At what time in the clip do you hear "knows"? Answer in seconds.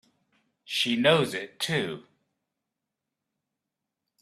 0.95-1.35